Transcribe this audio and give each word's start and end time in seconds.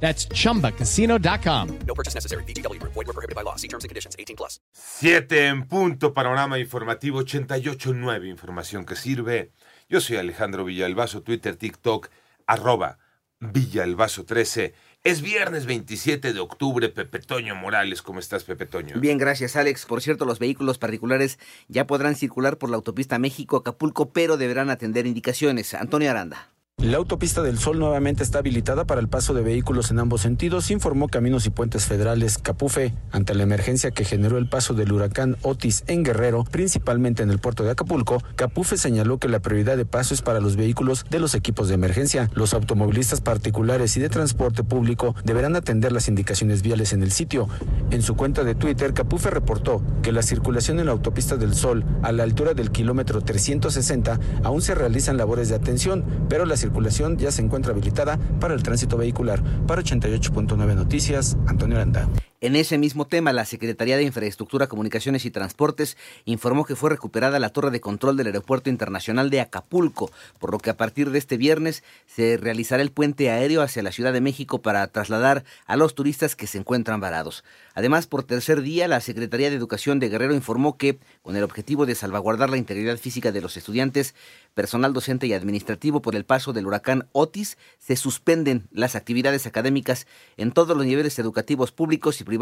That's 0.00 0.28
chumbacasino.com. 0.28 1.78
No 1.86 1.94
purchase 1.94 2.14
necessary. 2.14 2.44
BGW. 2.44 2.80
Void 2.82 2.94
were 2.94 3.12
prohibited 3.12 3.34
by 3.34 3.42
law. 3.42 3.56
See 3.56 3.68
terms 3.68 3.84
and 3.84 3.88
conditions. 3.88 4.14
18 4.18 4.36
plus. 4.36 4.60
7 4.72 5.46
en 5.48 5.66
punto, 5.66 6.14
panorama 6.14 6.58
informativo 6.58 7.22
88.9, 7.22 8.28
información 8.28 8.84
que 8.84 8.94
sirve. 8.94 9.50
Yo 9.88 10.00
soy 10.00 10.16
Alejandro 10.16 10.64
Villalbazo, 10.64 11.22
Twitter, 11.22 11.56
TikTok, 11.56 12.08
arroba 12.46 12.98
Villalbazo13. 13.40 14.74
Es 15.04 15.22
viernes 15.22 15.66
27 15.66 16.32
de 16.32 16.40
octubre, 16.40 16.88
Pepe 16.88 17.20
Toño 17.20 17.54
Morales. 17.54 18.02
¿Cómo 18.02 18.18
estás, 18.18 18.42
Pepe 18.42 18.66
Toño? 18.66 18.98
Bien, 18.98 19.18
gracias, 19.18 19.54
Alex. 19.54 19.86
Por 19.86 20.02
cierto, 20.02 20.24
los 20.24 20.40
vehículos 20.40 20.78
particulares 20.78 21.38
ya 21.68 21.86
podrán 21.86 22.16
circular 22.16 22.58
por 22.58 22.70
la 22.70 22.76
autopista 22.76 23.18
México-Acapulco, 23.18 24.10
pero 24.12 24.36
deberán 24.36 24.68
atender 24.68 25.06
indicaciones. 25.06 25.74
Antonio 25.74 26.10
Aranda. 26.10 26.55
La 26.82 26.98
autopista 26.98 27.40
del 27.40 27.58
Sol 27.58 27.78
nuevamente 27.78 28.22
está 28.22 28.40
habilitada 28.40 28.84
para 28.84 29.00
el 29.00 29.08
paso 29.08 29.32
de 29.32 29.40
vehículos 29.40 29.90
en 29.90 29.98
ambos 29.98 30.20
sentidos, 30.20 30.70
informó 30.70 31.08
Caminos 31.08 31.46
y 31.46 31.50
Puentes 31.50 31.86
Federales 31.86 32.36
Capufe, 32.36 32.92
ante 33.12 33.34
la 33.34 33.44
emergencia 33.44 33.92
que 33.92 34.04
generó 34.04 34.36
el 34.36 34.50
paso 34.50 34.74
del 34.74 34.92
huracán 34.92 35.38
Otis 35.40 35.84
en 35.86 36.02
Guerrero, 36.02 36.44
principalmente 36.44 37.22
en 37.22 37.30
el 37.30 37.38
puerto 37.38 37.64
de 37.64 37.70
Acapulco. 37.70 38.22
Capufe 38.34 38.76
señaló 38.76 39.18
que 39.18 39.30
la 39.30 39.40
prioridad 39.40 39.78
de 39.78 39.86
paso 39.86 40.12
es 40.12 40.20
para 40.20 40.38
los 40.38 40.56
vehículos 40.56 41.06
de 41.08 41.18
los 41.18 41.34
equipos 41.34 41.68
de 41.68 41.74
emergencia. 41.76 42.28
Los 42.34 42.52
automovilistas 42.52 43.22
particulares 43.22 43.96
y 43.96 44.00
de 44.00 44.10
transporte 44.10 44.62
público 44.62 45.14
deberán 45.24 45.56
atender 45.56 45.92
las 45.92 46.08
indicaciones 46.08 46.60
viales 46.60 46.92
en 46.92 47.02
el 47.02 47.10
sitio. 47.10 47.48
En 47.90 48.02
su 48.02 48.16
cuenta 48.16 48.44
de 48.44 48.54
Twitter, 48.54 48.92
Capufe 48.92 49.30
reportó 49.30 49.82
que 50.02 50.12
la 50.12 50.20
circulación 50.20 50.78
en 50.78 50.86
la 50.86 50.92
autopista 50.92 51.38
del 51.38 51.54
Sol 51.54 51.86
a 52.02 52.12
la 52.12 52.24
altura 52.24 52.52
del 52.52 52.70
kilómetro 52.70 53.22
360 53.22 54.20
aún 54.44 54.60
se 54.60 54.74
realizan 54.74 55.16
labores 55.16 55.48
de 55.48 55.54
atención, 55.54 56.04
pero 56.28 56.44
la 56.44 56.58
circulación 56.66 57.16
ya 57.16 57.30
se 57.30 57.42
encuentra 57.42 57.72
habilitada 57.72 58.18
para 58.40 58.54
el 58.54 58.62
tránsito 58.62 58.96
vehicular. 58.96 59.42
Para 59.66 59.82
88.9 59.82 60.74
Noticias, 60.74 61.36
Antonio 61.46 61.76
Aranda. 61.76 62.08
En 62.46 62.54
ese 62.54 62.78
mismo 62.78 63.08
tema, 63.08 63.32
la 63.32 63.44
Secretaría 63.44 63.96
de 63.96 64.04
Infraestructura, 64.04 64.68
Comunicaciones 64.68 65.24
y 65.24 65.32
Transportes 65.32 65.96
informó 66.26 66.64
que 66.64 66.76
fue 66.76 66.90
recuperada 66.90 67.40
la 67.40 67.48
torre 67.48 67.72
de 67.72 67.80
control 67.80 68.16
del 68.16 68.28
Aeropuerto 68.28 68.70
Internacional 68.70 69.30
de 69.30 69.40
Acapulco, 69.40 70.12
por 70.38 70.52
lo 70.52 70.60
que 70.60 70.70
a 70.70 70.76
partir 70.76 71.10
de 71.10 71.18
este 71.18 71.38
viernes 71.38 71.82
se 72.06 72.36
realizará 72.36 72.84
el 72.84 72.92
puente 72.92 73.30
aéreo 73.30 73.62
hacia 73.62 73.82
la 73.82 73.90
Ciudad 73.90 74.12
de 74.12 74.20
México 74.20 74.62
para 74.62 74.86
trasladar 74.86 75.42
a 75.66 75.74
los 75.74 75.96
turistas 75.96 76.36
que 76.36 76.46
se 76.46 76.58
encuentran 76.58 77.00
varados. 77.00 77.42
Además, 77.74 78.06
por 78.06 78.22
tercer 78.22 78.62
día, 78.62 78.86
la 78.86 79.00
Secretaría 79.00 79.50
de 79.50 79.56
Educación 79.56 79.98
de 79.98 80.08
Guerrero 80.08 80.32
informó 80.32 80.78
que, 80.78 81.00
con 81.22 81.34
el 81.34 81.42
objetivo 81.42 81.84
de 81.84 81.96
salvaguardar 81.96 82.48
la 82.48 82.58
integridad 82.58 82.96
física 82.96 83.32
de 83.32 83.40
los 83.40 83.56
estudiantes, 83.56 84.14
personal 84.54 84.92
docente 84.92 85.26
y 85.26 85.32
administrativo 85.32 86.00
por 86.00 86.14
el 86.14 86.24
paso 86.24 86.52
del 86.52 86.68
huracán 86.68 87.08
Otis, 87.10 87.58
se 87.80 87.96
suspenden 87.96 88.68
las 88.70 88.94
actividades 88.94 89.46
académicas 89.46 90.06
en 90.36 90.52
todos 90.52 90.76
los 90.76 90.86
niveles 90.86 91.18
educativos 91.18 91.72
públicos 91.72 92.20
y 92.20 92.24
privados 92.24 92.35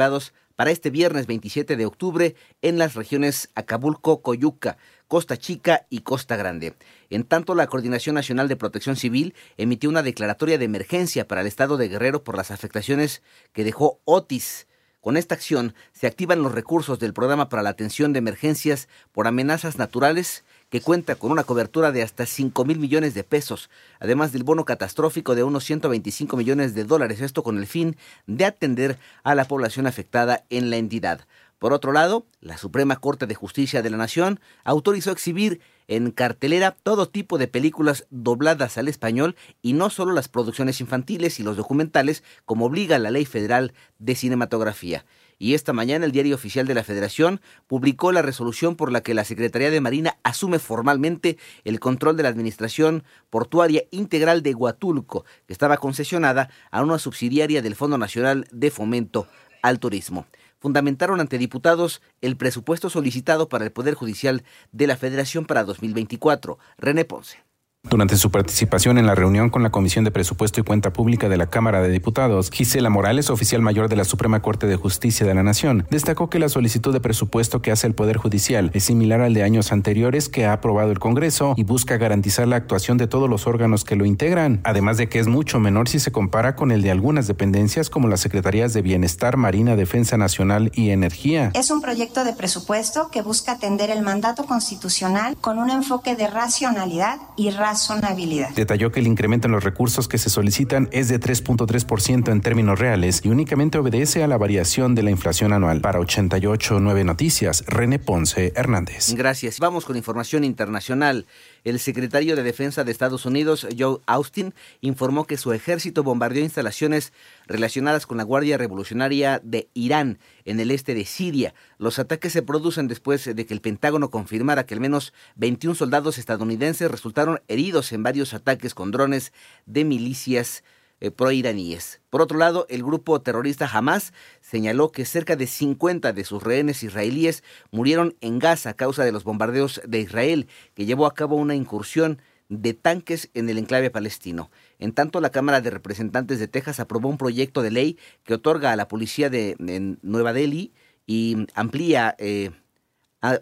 para 0.56 0.70
este 0.70 0.90
viernes 0.90 1.26
27 1.26 1.76
de 1.76 1.86
octubre 1.86 2.34
en 2.62 2.78
las 2.78 2.94
regiones 2.94 3.50
Acapulco, 3.54 4.22
Coyuca, 4.22 4.76
Costa 5.08 5.36
Chica 5.36 5.86
y 5.90 6.00
Costa 6.00 6.36
Grande. 6.36 6.74
En 7.10 7.24
tanto, 7.24 7.54
la 7.54 7.66
Coordinación 7.66 8.14
Nacional 8.14 8.48
de 8.48 8.56
Protección 8.56 8.96
Civil 8.96 9.34
emitió 9.56 9.90
una 9.90 10.02
declaratoria 10.02 10.58
de 10.58 10.64
emergencia 10.64 11.26
para 11.28 11.40
el 11.40 11.46
estado 11.46 11.76
de 11.76 11.88
Guerrero 11.88 12.24
por 12.24 12.36
las 12.36 12.50
afectaciones 12.50 13.22
que 13.52 13.64
dejó 13.64 14.00
Otis. 14.04 14.66
Con 15.00 15.18
esta 15.18 15.34
acción 15.34 15.74
se 15.92 16.06
activan 16.06 16.42
los 16.42 16.52
recursos 16.52 16.98
del 16.98 17.12
programa 17.12 17.50
para 17.50 17.62
la 17.62 17.70
atención 17.70 18.12
de 18.12 18.20
emergencias 18.20 18.88
por 19.12 19.26
amenazas 19.26 19.76
naturales 19.76 20.44
que 20.70 20.80
cuenta 20.80 21.14
con 21.14 21.30
una 21.30 21.44
cobertura 21.44 21.92
de 21.92 22.02
hasta 22.02 22.26
5 22.26 22.64
mil 22.64 22.78
millones 22.78 23.14
de 23.14 23.24
pesos, 23.24 23.70
además 24.00 24.32
del 24.32 24.44
bono 24.44 24.64
catastrófico 24.64 25.34
de 25.34 25.44
unos 25.44 25.64
125 25.64 26.36
millones 26.36 26.74
de 26.74 26.84
dólares, 26.84 27.20
esto 27.20 27.42
con 27.42 27.58
el 27.58 27.66
fin 27.66 27.96
de 28.26 28.44
atender 28.44 28.98
a 29.22 29.34
la 29.34 29.46
población 29.46 29.86
afectada 29.86 30.44
en 30.50 30.70
la 30.70 30.76
entidad. 30.76 31.26
Por 31.58 31.72
otro 31.72 31.92
lado, 31.92 32.26
la 32.40 32.58
Suprema 32.58 32.96
Corte 32.96 33.26
de 33.26 33.34
Justicia 33.34 33.80
de 33.80 33.88
la 33.88 33.96
Nación 33.96 34.40
autorizó 34.64 35.12
exhibir 35.12 35.60
en 35.88 36.10
cartelera 36.10 36.72
todo 36.72 37.08
tipo 37.08 37.38
de 37.38 37.48
películas 37.48 38.06
dobladas 38.10 38.78
al 38.78 38.88
español 38.88 39.36
y 39.62 39.72
no 39.72 39.90
solo 39.90 40.12
las 40.12 40.28
producciones 40.28 40.80
infantiles 40.80 41.40
y 41.40 41.42
los 41.42 41.56
documentales 41.56 42.22
como 42.44 42.66
obliga 42.66 42.98
la 42.98 43.10
Ley 43.10 43.24
Federal 43.24 43.72
de 43.98 44.14
Cinematografía. 44.14 45.04
Y 45.38 45.54
esta 45.54 45.72
mañana 45.72 46.06
el 46.06 46.12
Diario 46.12 46.34
Oficial 46.34 46.66
de 46.66 46.74
la 46.74 46.84
Federación 46.84 47.40
publicó 47.66 48.12
la 48.12 48.22
resolución 48.22 48.76
por 48.76 48.92
la 48.92 49.02
que 49.02 49.14
la 49.14 49.24
Secretaría 49.24 49.70
de 49.70 49.80
Marina 49.80 50.18
asume 50.22 50.58
formalmente 50.58 51.38
el 51.64 51.80
control 51.80 52.16
de 52.16 52.22
la 52.22 52.28
Administración 52.28 53.04
Portuaria 53.30 53.84
Integral 53.90 54.42
de 54.42 54.54
Huatulco, 54.54 55.24
que 55.46 55.52
estaba 55.52 55.76
concesionada 55.76 56.50
a 56.70 56.82
una 56.82 56.98
subsidiaria 56.98 57.62
del 57.62 57.76
Fondo 57.76 57.98
Nacional 57.98 58.46
de 58.50 58.70
Fomento 58.70 59.26
al 59.62 59.78
Turismo 59.78 60.26
fundamentaron 60.64 61.20
ante 61.20 61.36
diputados 61.36 62.00
el 62.22 62.38
presupuesto 62.38 62.88
solicitado 62.88 63.50
para 63.50 63.66
el 63.66 63.70
Poder 63.70 63.92
Judicial 63.92 64.44
de 64.72 64.86
la 64.86 64.96
Federación 64.96 65.44
para 65.44 65.62
2024. 65.62 66.58
René 66.78 67.04
Ponce. 67.04 67.44
Durante 67.90 68.16
su 68.16 68.30
participación 68.30 68.96
en 68.96 69.06
la 69.06 69.14
reunión 69.14 69.50
con 69.50 69.62
la 69.62 69.70
Comisión 69.70 70.04
de 70.04 70.10
Presupuesto 70.10 70.58
y 70.58 70.64
Cuenta 70.64 70.90
Pública 70.90 71.28
de 71.28 71.36
la 71.36 71.50
Cámara 71.50 71.82
de 71.82 71.90
Diputados, 71.90 72.50
Gisela 72.50 72.88
Morales, 72.88 73.28
oficial 73.28 73.60
mayor 73.60 73.90
de 73.90 73.96
la 73.96 74.04
Suprema 74.04 74.40
Corte 74.40 74.66
de 74.66 74.76
Justicia 74.76 75.26
de 75.26 75.34
la 75.34 75.42
Nación, 75.42 75.86
destacó 75.90 76.30
que 76.30 76.38
la 76.38 76.48
solicitud 76.48 76.94
de 76.94 77.00
presupuesto 77.00 77.60
que 77.60 77.70
hace 77.70 77.86
el 77.86 77.94
Poder 77.94 78.16
Judicial 78.16 78.70
es 78.72 78.84
similar 78.84 79.20
al 79.20 79.34
de 79.34 79.42
años 79.42 79.70
anteriores 79.70 80.30
que 80.30 80.46
ha 80.46 80.54
aprobado 80.54 80.92
el 80.92 80.98
Congreso 80.98 81.52
y 81.58 81.64
busca 81.64 81.98
garantizar 81.98 82.48
la 82.48 82.56
actuación 82.56 82.96
de 82.96 83.06
todos 83.06 83.28
los 83.28 83.46
órganos 83.46 83.84
que 83.84 83.96
lo 83.96 84.06
integran, 84.06 84.62
además 84.64 84.96
de 84.96 85.10
que 85.10 85.18
es 85.18 85.26
mucho 85.26 85.60
menor 85.60 85.86
si 85.88 86.00
se 86.00 86.10
compara 86.10 86.56
con 86.56 86.72
el 86.72 86.80
de 86.80 86.90
algunas 86.90 87.26
dependencias 87.26 87.90
como 87.90 88.08
las 88.08 88.20
Secretarías 88.20 88.72
de 88.72 88.80
Bienestar, 88.80 89.36
Marina, 89.36 89.76
Defensa 89.76 90.16
Nacional 90.16 90.72
y 90.74 90.88
Energía. 90.88 91.50
Es 91.52 91.70
un 91.70 91.82
proyecto 91.82 92.24
de 92.24 92.32
presupuesto 92.32 93.10
que 93.10 93.20
busca 93.20 93.52
atender 93.52 93.90
el 93.90 94.00
mandato 94.00 94.46
constitucional 94.46 95.36
con 95.38 95.58
un 95.58 95.68
enfoque 95.68 96.16
de 96.16 96.28
racionalidad 96.28 97.18
y 97.36 97.50
racionalidad 97.50 97.73
razonabilidad. 97.74 98.50
Detalló 98.50 98.92
que 98.92 99.00
el 99.00 99.06
incremento 99.06 99.48
en 99.48 99.52
los 99.52 99.64
recursos 99.64 100.08
que 100.08 100.18
se 100.18 100.30
solicitan 100.30 100.88
es 100.92 101.08
de 101.08 101.20
3.3% 101.20 102.30
en 102.30 102.40
términos 102.40 102.78
reales 102.78 103.20
y 103.24 103.28
únicamente 103.28 103.78
obedece 103.78 104.22
a 104.22 104.28
la 104.28 104.38
variación 104.38 104.94
de 104.94 105.02
la 105.02 105.10
inflación 105.10 105.52
anual. 105.52 105.80
Para 105.80 105.98
88.9 105.98 107.04
Noticias, 107.04 107.64
René 107.66 107.98
Ponce 107.98 108.52
Hernández. 108.54 109.12
Gracias. 109.14 109.58
Vamos 109.58 109.84
con 109.84 109.96
información 109.96 110.44
internacional. 110.44 111.26
El 111.64 111.80
secretario 111.80 112.36
de 112.36 112.42
Defensa 112.42 112.84
de 112.84 112.92
Estados 112.92 113.24
Unidos, 113.24 113.66
Joe 113.76 113.98
Austin, 114.04 114.52
informó 114.82 115.26
que 115.26 115.38
su 115.38 115.54
ejército 115.54 116.02
bombardeó 116.02 116.42
instalaciones 116.44 117.14
relacionadas 117.46 118.06
con 118.06 118.18
la 118.18 118.22
Guardia 118.22 118.58
Revolucionaria 118.58 119.40
de 119.42 119.70
Irán 119.72 120.18
en 120.44 120.60
el 120.60 120.70
este 120.70 120.94
de 120.94 121.06
Siria. 121.06 121.54
Los 121.78 121.98
ataques 121.98 122.34
se 122.34 122.42
producen 122.42 122.86
después 122.86 123.34
de 123.34 123.46
que 123.46 123.54
el 123.54 123.62
Pentágono 123.62 124.10
confirmara 124.10 124.66
que 124.66 124.74
al 124.74 124.80
menos 124.80 125.14
21 125.36 125.74
soldados 125.74 126.18
estadounidenses 126.18 126.90
resultaron 126.90 127.40
heridos 127.48 127.92
en 127.92 128.02
varios 128.02 128.34
ataques 128.34 128.74
con 128.74 128.90
drones 128.90 129.32
de 129.64 129.84
milicias 129.84 130.64
eh, 131.04 131.10
proiraníes. 131.10 132.00
Por 132.08 132.22
otro 132.22 132.38
lado, 132.38 132.64
el 132.70 132.82
grupo 132.82 133.20
terrorista 133.20 133.68
Hamas 133.70 134.14
señaló 134.40 134.90
que 134.90 135.04
cerca 135.04 135.36
de 135.36 135.46
50 135.46 136.14
de 136.14 136.24
sus 136.24 136.42
rehenes 136.42 136.82
israelíes 136.82 137.44
murieron 137.70 138.16
en 138.22 138.38
Gaza 138.38 138.70
a 138.70 138.74
causa 138.74 139.04
de 139.04 139.12
los 139.12 139.22
bombardeos 139.22 139.82
de 139.86 140.00
Israel, 140.00 140.48
que 140.72 140.86
llevó 140.86 141.04
a 141.04 141.12
cabo 141.12 141.36
una 141.36 141.54
incursión 141.54 142.22
de 142.48 142.72
tanques 142.72 143.28
en 143.34 143.50
el 143.50 143.58
enclave 143.58 143.90
palestino. 143.90 144.50
En 144.78 144.92
tanto, 144.92 145.20
la 145.20 145.28
Cámara 145.28 145.60
de 145.60 145.68
Representantes 145.68 146.38
de 146.38 146.48
Texas 146.48 146.80
aprobó 146.80 147.10
un 147.10 147.18
proyecto 147.18 147.60
de 147.60 147.70
ley 147.70 147.98
que 148.22 148.32
otorga 148.32 148.72
a 148.72 148.76
la 148.76 148.88
policía 148.88 149.28
de 149.28 149.56
Nueva 150.00 150.32
Delhi 150.32 150.72
y 151.06 151.46
amplía, 151.52 152.14
eh, 152.16 152.50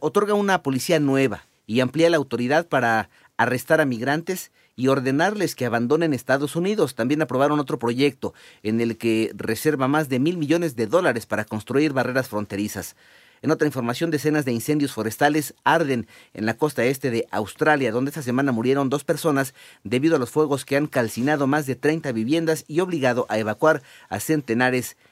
otorga 0.01 0.35
una 0.35 0.65
policía 0.65 0.99
nueva 0.99 1.47
y 1.65 1.79
amplía 1.79 2.11
la 2.11 2.17
autoridad 2.17 2.67
para 2.67 3.09
arrestar 3.37 3.81
a 3.81 3.85
migrantes 3.85 4.51
y 4.83 4.89
ordenarles 4.89 5.55
que 5.55 5.65
abandonen 5.65 6.13
Estados 6.13 6.57
Unidos. 6.57 6.97
También 6.97 7.23
aprobaron 7.23 7.61
otro 7.61 7.79
proyecto 7.79 8.35
en 8.65 8.81
el 8.81 8.99
que 8.99 9.31
reserva 9.33 9.87
más 9.87 10.09
de 10.09 10.19
mil 10.19 10.39
millones 10.39 10.75
de 10.75 10.89
dólares 10.89 11.25
para 11.25 11.45
construir 11.45 11.93
barreras 11.93 12.27
fronterizas. 12.27 12.97
En 13.43 13.53
otra 13.53 13.69
información, 13.69 14.11
decenas 14.11 14.45
de 14.45 14.51
incendios 14.51 14.93
forestales 14.93 15.55
arden 15.63 16.09
en 16.35 16.47
la 16.47 16.57
costa 16.57 16.85
este 16.85 17.13
de 17.13 17.29
Australia, 17.31 17.93
donde 17.93 18.09
esta 18.09 18.23
semana 18.23 18.51
murieron 18.51 18.91
dos 18.91 19.05
personas 19.05 19.55
debido 19.85 20.17
a 20.17 20.19
los 20.19 20.31
fuegos 20.31 20.65
que 20.65 20.77
han 20.77 20.89
calcinado 20.89 21.47
más 21.47 21.67
de 21.67 21.77
30 21.77 22.11
viviendas 22.11 22.65
y 22.67 22.81
obligado 22.81 23.27
a 23.29 23.39
evacuar 23.39 23.85
a 24.09 24.19
centenares 24.19 24.97
de 24.97 25.12